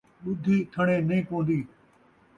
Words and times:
ݙدھی 0.23 0.57
تھݨیں 0.73 1.01
نئیں 1.07 1.23
پون٘دی 1.27 1.59